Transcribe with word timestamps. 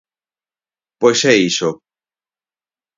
Pois 0.99 1.19
é 1.31 1.33
iso. 1.49 1.69